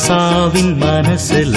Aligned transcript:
ராசாவின் 0.00 0.74
மனசுல. 0.80 1.54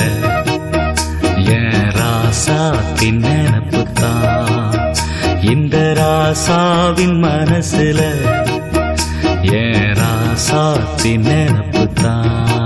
என் 1.55 1.90
ராசாத்தின் 1.98 3.20
நினப்பு 3.26 3.82
தான் 3.94 4.77
இந்த 5.52 5.76
ராசாவின் 5.99 7.18
மனசுல 7.26 7.99
என் 9.60 9.93
ராசாத்தின் 9.99 11.26
நினப்பு 11.30 11.84
தான் 12.02 12.60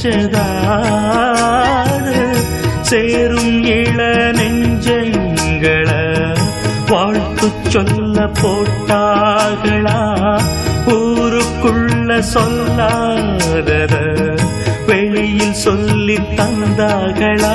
நினைச்சதாரு 0.00 2.20
சேரும் 2.82 3.64
இள 3.72 3.98
நெஞ்சங்களை 4.36 6.04
வாழ்த்து 6.90 7.48
சொல்ல 7.74 8.26
போட்டார்களா 8.38 9.98
ஊருக்குள்ள 10.94 12.18
சொல்லாதத 12.30 13.96
வெளியில் 14.88 15.58
சொல்லி 15.64 16.16
தந்தார்களா 16.38 17.54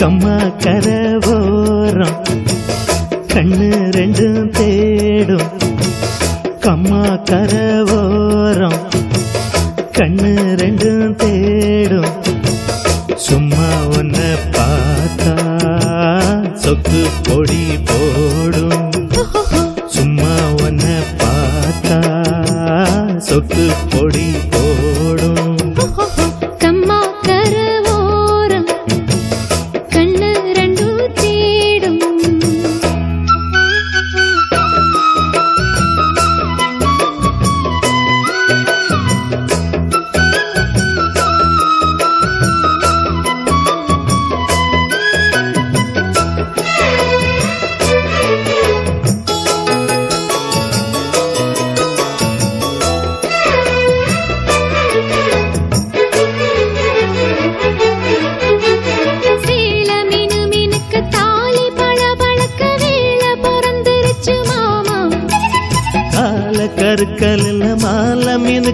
கம்மா 0.00 0.36
கரவோரம். 0.64 2.16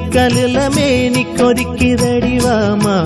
மால 0.06 0.18
மினுக்கலில் 0.18 0.58
மேனி 0.74 1.22
கொதிக்குதடி 1.38 2.34
வாமா. 2.44 2.96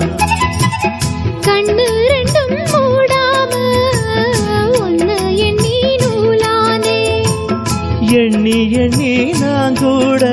கண்ணு 1.45 1.85
ரெண்டும் 2.09 2.53
மூடாம 2.71 3.53
ஒன்னு 4.81 5.17
எண்ணி 5.47 5.73
நூலானே 6.03 6.99
எண்ணி 8.21 8.57
எண்ணி 8.83 9.13
நான் 9.41 9.79
கூட 9.81 10.23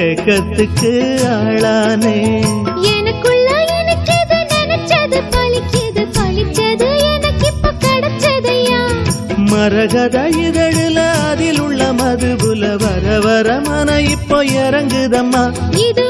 ஏக்கத்துக்கு 0.00 0.92
ஆளானே. 1.36 2.16
மரகத 9.62 10.16
இதழில் 10.38 10.96
அதில் 11.24 11.60
உள்ள 11.60 11.82
மதுபுல 11.92 12.64
வர 12.76 13.18
வர 13.18 13.48
மன 13.60 14.00
இப்போ 14.04 14.38
இறங்குதம்மா. 14.44 15.42
இது 15.82 16.06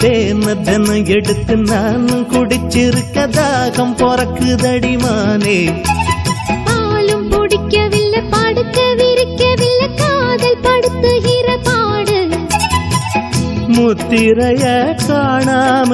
தேன 0.00 0.62
தினம் 0.62 1.04
எடுத்து 1.04 1.56
நானும் 1.56 2.26
குடிச்சிருக்க 2.30 3.26
தாகம் 3.36 3.94
பொறக்குதடி 3.96 4.98
மானே. 4.98 5.82
பாலும் 6.64 7.28
பிடிக்கவில்லை 7.28 8.22
படுக்க 8.30 8.94
விரிக்கவில்லை 8.96 9.88
காதல் 9.94 10.58
படுத்துகிற 10.62 11.58
பாடு. 11.62 12.28
முத்திரைய 13.66 14.64
காணாம 15.08 15.92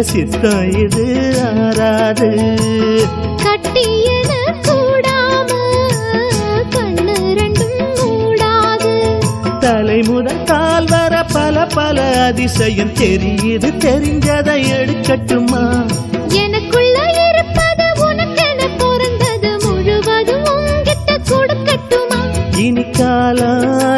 சித்தம் 0.00 0.72
இது 0.78 1.06
ஆறாது. 1.54 2.30
கட்டியன 3.44 3.95
பல 11.56 11.66
பல 11.74 12.00
அதிசயம் 12.24 12.90
தெரியுது 12.94 13.68
தெரிஞ்சதை 13.84 14.54
எடுக்கட்டுமா? 14.78 15.62
எனக்குள்ள 16.40 16.96
இருப்பது 17.22 17.86
உனக்கென 18.06 18.66
பிறந்தது 18.80 19.50
முழுவதும் 19.64 20.44
உங்கிட்ட 20.54 21.16
கொடுக்கட்டுமா? 21.30 22.20
இனி 22.64 22.84
காலா 22.98 23.50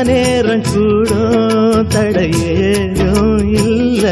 நேரம் 0.02 0.64
கூடும் 0.70 1.88
தடையேதும் 1.94 3.42
இல்ல. 3.64 4.04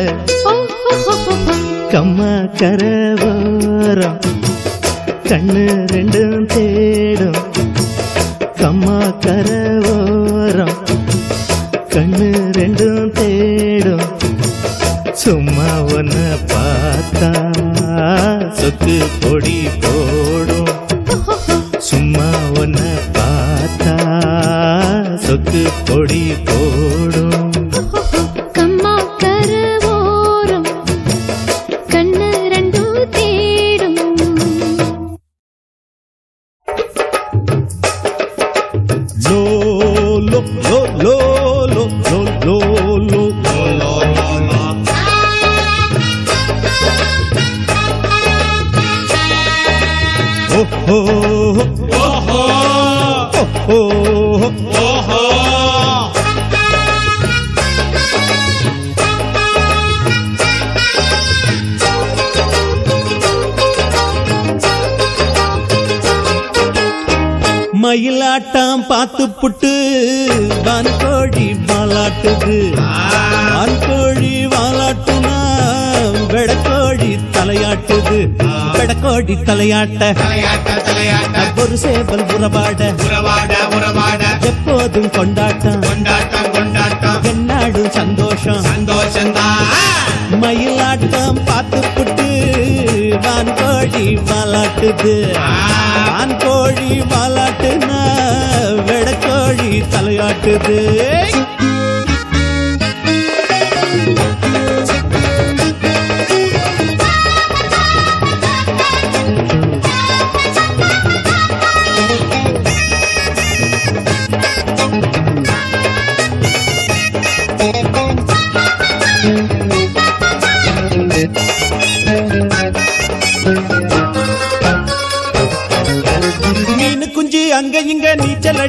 கம்மா 1.93 2.33
கரவாரம் 2.61 4.19
கண்ணு 5.31 5.65
ரெண்டும் 5.93 6.47
தேடும். 6.55 7.41
கம்மா 8.61 8.99
கரவாரம் 9.26 10.76
கண்ணு 11.95 12.25
சும்மா 15.26 15.68
ஒன்ன 15.95 16.16
பார்த்தா 16.50 17.30
சொத்து 18.59 18.97
மயிலாட்டம் 68.37 68.81
பார்த்து 68.88 69.25
புட்டு 69.40 69.71
வான்கோழி 70.64 71.45
வாலாட்டுது 71.69 72.57
வான்கோழி 73.52 74.33
வாலாட்டுனா 74.55 75.37
வெடக்கோழி 76.33 77.11
தலையாட்டுது 77.37 78.19
வெடக்கோழி 78.76 79.37
தலையாட்ட 79.49 80.02
ஒரு 81.62 81.76
சேவல் 81.85 82.26
உறவாட. 82.26 82.81
எப்போதும் 84.50 85.11
கொண்டாட்டம். 85.11 85.81
கொண்டாட்டம் 85.81 86.50
கொண்டாட்டம் 86.52 87.25
என்னாடும் 87.25 87.90
சந்தோஷம். 87.90 88.62
சந்தோஷம்தான். 88.69 89.66
மயிலாட்டம் 90.43 91.40
பார்த்து 91.47 91.81
புட்டு 91.97 92.25
வான்கோழி 93.25 94.06
வாலாட்டுது 94.28 95.14
வான்கோழி 96.08 96.90
வாலாட்டுனா 97.12 98.00
வெடக்கோழி 98.88 99.73
தலையாட்டுது. 99.92 100.78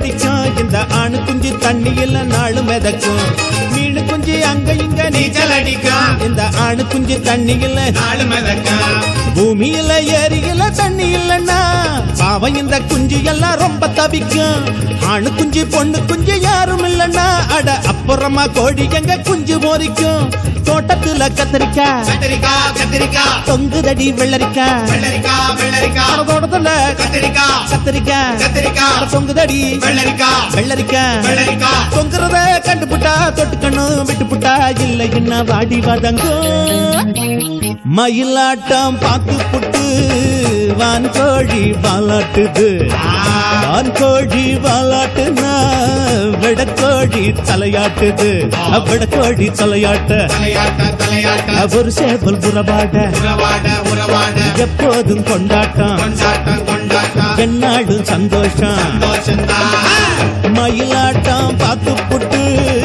நீச்சல் 0.03 0.59
இந்த 0.61 0.85
ஆணு 0.93 1.17
குஞ்சு 1.25 1.51
தண்ணியில 1.63 2.23
நாலு 2.25 2.61
மிதக்கும். 2.63 3.23
மீனு 3.73 4.05
குஞ்சு 4.05 4.45
அங்க 4.45 4.71
இங்க 4.73 5.09
நீச்சல் 5.09 5.11
நீச்சல் 5.11 5.51
அடிக்கும். 5.51 6.25
இந்த 6.25 6.41
ஆணு 6.65 6.87
குஞ்சு 6.87 7.15
தண்ணியில 7.27 7.79
நாலு 7.91 8.23
மிதக்கும். 8.23 8.97
பூமியில 9.35 9.91
ஏரியில 10.19 10.69
தண்ணி 10.75 11.07
இல்லன்னா 11.15 11.59
பாவம் 12.19 12.55
இந்த 12.55 12.79
குஞ்சு 12.81 13.23
எல்லாம் 13.23 13.57
ரொம்ப 13.57 13.87
தவிக்கும். 13.89 14.59
ஆணு 15.07 15.33
குஞ்சு 15.33 15.65
பொண்ணு 15.65 16.05
குஞ்சு 16.05 16.41
யாரும் 16.41 16.85
இல்லன்னா 16.85 17.27
அட 17.57 17.69
அப்புறமா 17.87 18.45
கோடி 18.47 18.87
எங்க 18.91 19.17
குஞ்சு 19.17 19.59
மோரிக்கும் 19.59 20.23
தோட்டத்துல 20.67 21.24
கத்திரிக்காய் 21.36 22.07
தொங்குதடி 23.47 24.07
வெள்ளரிக்காய் 24.17 24.88
தோட்டத்துல 26.29 26.69
கத்திரிக்காய் 27.71 28.38
தொங்குதடி. 29.13 29.59
வெள்ளரிக்காய் 30.55 31.27
தொங்குறத 31.95 32.36
கண்டுபுட்டா 32.67 33.13
தொட்டுக்கணும் 33.38 34.05
விட்டுப்புட்டா 34.07 34.53
இல்லை 34.79 35.09
என்ன 35.12 35.43
வாடி 35.43 35.79
வதங்கும் 35.79 37.13
மயிலாட்டம் 37.97 38.97
பார்த்து 39.01 39.36
புட்டு 39.51 39.83
வான்கோழி 40.67 41.75
வாலாட்டுது. 41.83 42.91
வான்கோழி 43.62 44.59
வாலாட்டுனா 44.65 45.55
விடக்கோழி 46.41 47.36
தலையாட்டுது. 47.50 48.53
விடக்கோழி 48.89 49.50
தலையாட்ட. 49.50 50.29
ஒரு 51.77 51.91
சேவல் 51.91 52.38
புறவாட 52.38 53.12
உறவாட. 53.91 54.39
எப்போதும் 54.55 55.24
கொண்டாட்டம். 55.24 55.97
கொண்டாட்டம் 55.97 57.38
என்னாடும் 57.38 58.03
சந்தோஷம். 58.03 59.05
மயிலாட்டம் 60.43 61.55
பார்த்து 61.57 61.93
புட்டு 62.09 62.76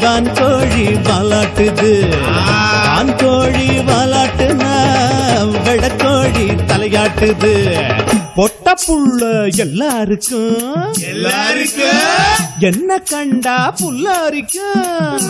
வான்கோழி 0.00 0.84
வாலாட்டுது 1.06 1.90
வான்கோழி 2.86 3.66
வாலாட்டுனா 3.88 4.74
வெடக்கோழி 5.64 6.46
தலையாட்டுது. 6.70 7.54
பொட்ட 8.36 8.74
புள்ள 8.86 9.20
எல்லாருக்கும். 9.56 10.92
எல்லாருக்கும். 11.08 12.00
என்ன 12.58 12.98
கண்டா 12.98 13.74
புல்லாரிக்கும். 13.82 15.22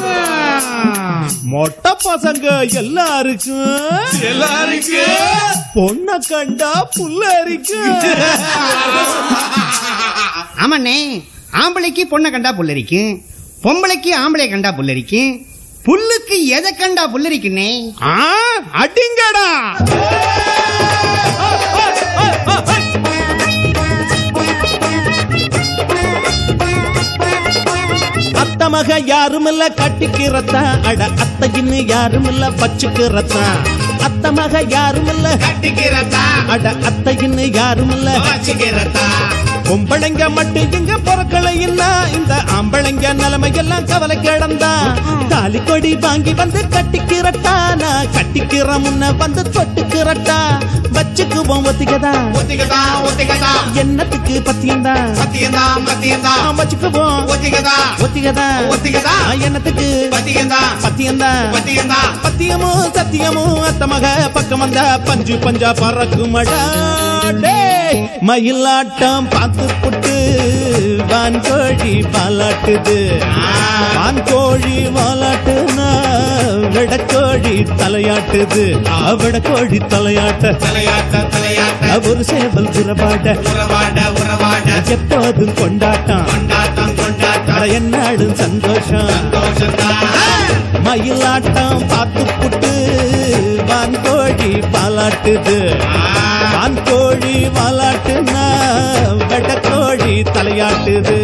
மொட்டை 1.42 1.92
பசங்க 2.04 2.72
எல்லாருக்கும். 2.74 3.98
எல்லாருக்கும். 4.22 5.16
பொண்ண 5.74 6.18
கண்டா 6.28 6.88
புல்லாரிக்கும். 6.98 8.14
ஆமாண்ணே. 10.56 11.24
ஆம்பளைக்கு 11.52 12.06
பொண்ணை 12.10 12.30
கண்டா 12.30 12.52
புல்லரிக்கும். 12.52 13.20
பொம்பளைக்கு 13.62 14.10
ஆம்பளை 14.20 14.46
கண்டா 14.48 14.70
புல்லரிக்கும் 14.72 15.32
புல்லுக்கு 15.86 16.36
எதை 16.56 16.70
கண்டா 16.74 17.04
புல்லரிக்குன்னே? 17.12 17.70
ஆ, 18.06 18.14
அடிங்கடா. 18.82 19.48
அத்த 28.40 28.64
மக 28.72 28.90
யாருமில்ல 29.10 29.62
கட்டிக்கிறதா 29.80 30.60
அட 30.90 31.00
அத்தையின்னு 31.24 31.80
யாருமில்ல 31.90 32.44
பச்சுக்கிறதா 32.60 33.44
அத்த 34.06 34.32
மக 34.38 34.62
யாருமில்ல 34.74 35.26
கட்டிக்கிறதா 35.44 36.24
அட 36.54 36.66
அத்தையின்னு 36.90 37.46
யாருமில்ல 37.58 38.08
வச்சுக்கிறதா 38.26 39.06
பொம்பளைங்க 39.70 40.24
மட்டும் 40.36 40.72
இங்க 40.76 40.92
பொறக்கலைன்னா 41.06 41.88
இந்த 42.16 42.32
ஆம்பளைங்க 42.56 43.12
நிலைமையெல்லாம் 43.20 43.84
கவலை 43.90 44.16
கிடந்தா? 44.18 44.70
தாலி 45.32 45.60
கொடி 45.68 45.90
வாங்கி 46.04 46.32
வந்து 46.40 46.60
கட்டிக்கிறட்டா? 46.74 47.52
நான் 47.82 48.10
கட்டிக்கிற 48.16 48.78
முன்ன 48.84 49.10
வந்து 49.16 49.42
தொட்டுக்கிறட்டா? 49.56 50.38
வச்சுக்குவோம் 50.96 51.66
ஒத்திக்கதா 51.70 52.12
ஒத்திக்கதா 52.40 52.80
ஒத்திக்கதா 53.08 53.52
என்னத்துக்கு 53.82 54.34
பத்தியந்தா? 54.48 54.96
பத்தியந்தா 55.20 55.64
பத்தியந்தா? 55.90 56.34
வச்சுக்குவோம். 56.60 57.20
ஒத்திக்கதா 57.34 57.76
ஒத்திக்கதா 58.06 58.48
ஒத்திக்கதா 58.74 59.14
என்னத்துக்கு? 59.46 59.88
பத்தியந்தா? 60.16 60.60
பத்தியந்தா? 60.86 61.30
பத்தியந்தா? 61.56 62.00
பத்தியமும் 62.26 62.84
சத்தியமும் 62.98 63.62
அத்த 63.70 63.86
மக 63.86 64.04
பக்கம் 64.32 64.64
வந்தா 64.66 64.86
பஞ்சு 65.08 65.36
பஞ்சா 65.46 65.72
பறக்குமடா. 65.82 66.60
டேய், 67.44 68.00
மயிலாட்டம் 68.28 69.26
பார்த்து 69.30 69.66
புட்டு 69.82 70.14
வான்கோழி 71.10 71.92
பாலாட்டுது. 72.14 72.96
வான்கோழி 73.96 74.76
வாலாட்டுனா 74.96 75.88
விடக்கோழி 76.74 77.54
தலையாட்டுது. 77.80 78.64
விடக்கோழி 79.22 79.78
தலையாட்ட. 79.94 80.52
தலையாட்ட 80.66 81.24
தலையாட்ட 81.34 82.08
ஒரு 82.10 82.24
சேவல் 82.24 82.70
புறப்பாட்ட 82.74 83.36
உறவாட 83.50 83.98
உறவாட 84.20 84.68
எப்போதும் 84.96 85.54
கொண்டாட்டம். 85.54 86.24
கொண்டாட்டம் 86.32 86.94
கொண்டாட்டம் 86.94 87.66
என்னாடும் 87.78 88.34
சந்தோஷம். 88.34 89.12
மயிலாட்டம் 90.86 91.82
பார்த்து 91.88 92.22
புட்டு 92.40 92.72
வான்கோழி 93.70 94.18
கோழி 94.30 94.50
பாலாட்டுது 94.72 95.56
வான்கோழி 96.52 97.36
வாலாட்டுனா 97.56 98.44
கோழி 99.68 100.22
தலையாட்டுது. 100.22 101.18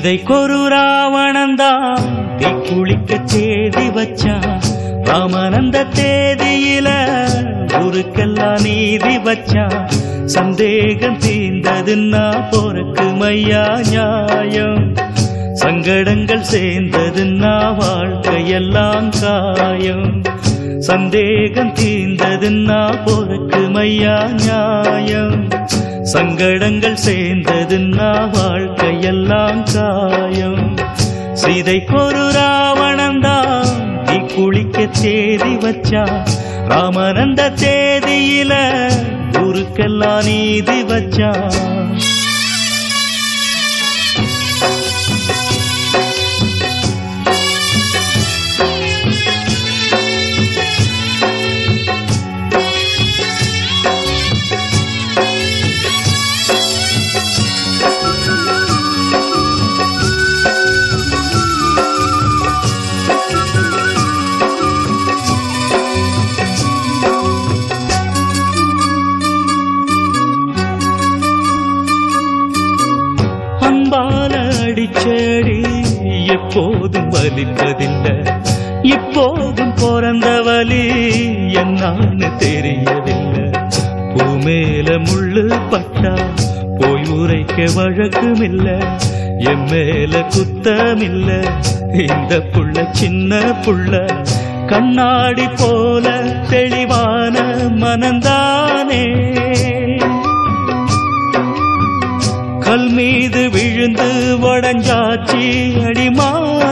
சீதைக்கொரு 0.00 0.58
ராவணந்தான் 0.72 2.04
தீக்குளிக்க 2.38 2.68
குளிக்க 2.68 3.16
தேதி 3.18 3.88
வச்சான் 3.88 4.62
ராமனந்த 5.08 5.82
தேதியில 5.96 6.88
ஊருக்கெல்லாம் 7.80 8.62
நீதி 8.62 9.18
வச்சான் 9.18 9.84
சந்தேகம் 10.24 11.18
தீர்ந்ததுன்னா 11.18 12.24
போருக்கு 12.50 13.02
மையா 13.02 13.64
நியாயம். 13.90 14.94
சங்கடங்கள் 15.52 16.44
சேர்ந்ததுன்னா 16.52 17.54
வாழ்க்கையெல்லாம் 17.80 19.10
காயம். 19.20 20.22
சந்தேகம் 20.78 21.74
தீர்ந்ததுன்னா 21.74 23.04
போருக்கு 23.04 23.60
மையா 23.68 24.16
நியாயம். 24.44 25.48
சங்கடங்கள் 26.12 26.94
சேர்ந்தது 26.94 27.78
சேர்ந்ததுன்னா 27.78 28.30
வாழ்க்கையெல்லாம் 28.32 29.62
காயம் 29.72 30.76
சீதைக்கொரு 31.32 32.30
ராவணந்தான் 32.30 33.68
நீ 34.04 34.34
குளிக்க 34.34 34.86
தேதி 34.86 35.56
வச்சா. 35.56 36.04
ராமனந்த 36.68 37.52
தேதியில 37.62 38.52
ஊருக்கெல்லாம் 39.32 40.24
நீதி 40.24 40.82
வச்சா. 40.82 41.30
எப்போதும் 76.92 77.10
வலிப்பதில்லை. 77.14 78.14
இப்போதும் 78.82 79.74
பிறந்த 79.80 80.28
வலி 80.42 80.84
என்னான்னு 81.54 82.28
தெரியவில்லை. 82.36 83.44
பூ 84.14 84.24
மேல 84.44 84.88
முள்ளு 85.08 85.44
பட்டா 85.70 86.14
போய் 86.78 87.06
உரைக்க 87.18 87.68
வழக்கும் 87.74 88.42
இல்லை 88.42 88.78
என் 89.50 89.64
மேல 89.70 90.24
குத்தமில்ல. 90.34 91.30
இந்த 92.08 92.42
புள்ள 92.52 92.86
சின்ன 92.92 93.40
புள்ள 93.64 93.92
கண்ணாடி 94.66 95.46
போல 95.58 96.08
தெளிவான 96.50 97.38
மனந்தானே. 97.82 99.04
கல் 102.60 102.90
மீது 102.90 103.50
விழுந்து 103.50 104.10
உடஞ்சாச்சி 104.40 105.44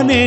அடிமானே 0.09 0.27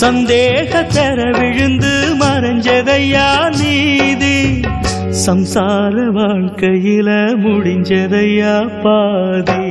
சந்தேக 0.00 0.82
தர 0.86 1.30
விழுந்து 1.38 1.92
மறைஞ்சதையா 2.20 3.50
நீதி? 3.50 4.36
சம்சார 5.26 5.94
வாழ்க்கையில 6.16 7.08
முடிஞ்சதையா 7.44 8.54
பாதி? 8.84 9.62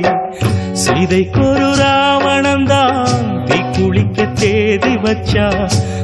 சீதைக்கொரு 0.72 1.68
ராவணந்தான் 1.80 3.46
தீ 3.46 3.58
குளிக்க 3.76 4.26
தேதி 4.34 4.96
வச்சா 4.96 5.46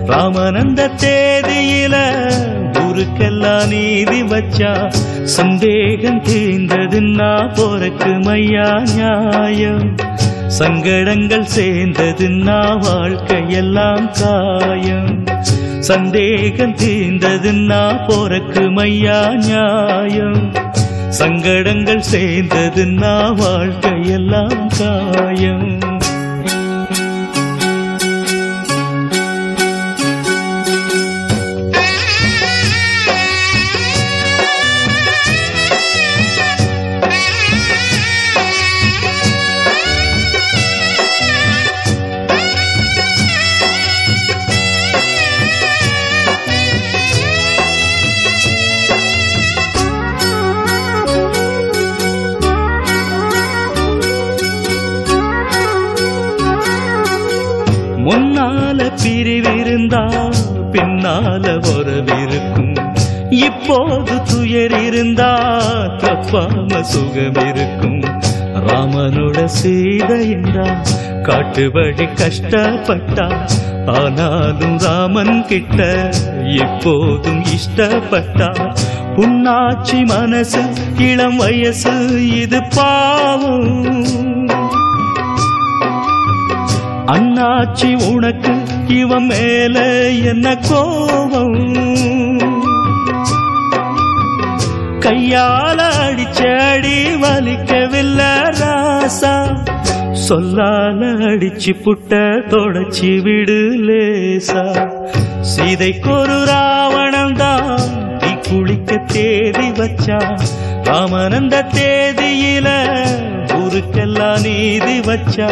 ராமனந்த 0.08 0.90
தேதியில 1.04 1.96
ஊருக்கெல்லாம் 2.84 3.68
நீதி 3.68 4.22
வச்சா 4.22 4.72
சந்தேகம் 5.36 6.22
தீர்ந்ததுன்னா 6.22 7.32
போறக்கு 7.56 8.12
மையா 8.26 8.68
நியாயம். 8.96 9.86
சங்கடங்கள் 10.46 11.44
சேர்ந்தது 11.44 12.28
நான் 12.30 12.80
வாழ்க்கையெல்லாம் 12.80 14.10
காயம். 14.20 15.24
சந்தேகம் 15.80 16.74
தீர்ந்தது 16.74 17.52
நான் 17.52 18.00
போறக்கு 18.06 18.60
மையா 18.60 19.32
நியாயம். 19.32 20.52
சங்கடங்கள் 21.08 22.00
சேர்ந்தது 22.00 22.86
நான் 22.86 23.38
வாழ்க்கையெல்லாம் 23.38 24.66
காயம். 24.78 25.93
இப்போது 63.66 64.22
துயர் 64.22 64.82
இருந்தா 64.82 65.60
தப்பாம 65.98 66.80
சுகம் 66.80 67.46
இருக்கும். 67.46 68.00
ராமனோட 68.66 69.44
சீதை 69.44 70.30
என்றா 70.30 70.82
காட்டுபடி 71.22 72.08
கஷ்டப்பட்டா. 72.14 73.26
ஆனாலும் 73.86 74.78
ராமன் 74.78 75.46
கிட்ட 75.46 76.10
எப்போதும் 76.44 77.42
இஷ்டப்பட்டா. 77.56 78.76
புண்ணாச்சி 79.16 80.06
மனசு 80.06 80.62
இளம் 80.98 81.36
வயசு 81.36 81.92
இது 82.38 82.62
பாவம். 82.74 84.04
அண்ணாச்சி 87.06 88.12
உனக்கு 88.12 88.52
இவன் 88.88 89.26
மேல 89.26 89.80
என்ன 90.10 90.56
கோபம்? 90.56 91.43
கையால 95.24 95.80
அடிச்சடி 96.04 96.96
வலிக்கவில்லை 97.22 98.32
ராசா. 98.60 99.32
சொல்லால 100.26 101.00
அடிச்சு 101.28 101.72
புட்ட 101.82 102.20
தொடச்சி 102.50 103.22
விடு 103.22 103.60
லேசா. 103.86 104.64
சீதைக்கொரு 105.40 106.36
ராவணன் 106.44 107.34
தான் 107.34 107.80
நீ 108.20 108.32
குளிக்க 108.48 108.96
தேதி 108.96 109.68
வச்சா. 109.70 110.20
ராமனந்த 110.88 111.64
தேதியில 111.78 112.68
ஊருக்கெல்லாம் 113.60 114.40
நீதி 114.42 115.00
வச்சா. 115.00 115.50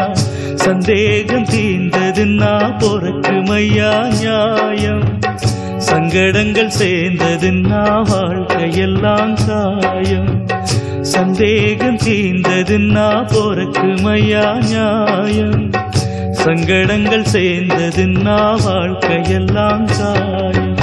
சந்தேகம் 0.54 1.44
தீர்ந்ததுன்னா 1.44 2.54
பொறுக்கு 2.78 3.36
மையா 3.48 3.92
நியாயம். 4.20 5.20
சங்கடங்கள் 5.92 6.70
சேர்ந்ததுன்னா 6.78 7.80
வாழ்க்கையெல்லாம் 8.10 9.34
சாயம். 9.34 10.46
சந்தேகம் 11.02 11.96
தீர்ந்ததுன்னா 11.96 13.08
போறக்கு 13.32 13.88
மையா 14.04 14.46
நியாயம். 14.68 15.70
சங்கடங்கள் 16.30 17.26
சேர்ந்ததுன்னா 17.32 18.38
வாழ்க்கையெல்லாம் 18.66 19.84
சாயம். 19.84 20.81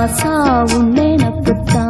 ஆசா 0.00 0.32
உன் 0.74 0.90
நினப்புத்தான் 0.92 1.89